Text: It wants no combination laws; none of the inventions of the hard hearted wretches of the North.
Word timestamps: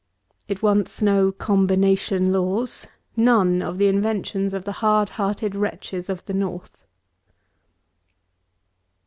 It 0.47 0.63
wants 0.63 1.03
no 1.03 1.31
combination 1.31 2.31
laws; 2.33 2.87
none 3.15 3.61
of 3.61 3.77
the 3.77 3.87
inventions 3.87 4.51
of 4.51 4.65
the 4.65 4.71
hard 4.81 5.09
hearted 5.09 5.53
wretches 5.53 6.09
of 6.09 6.25
the 6.25 6.33
North. 6.33 6.87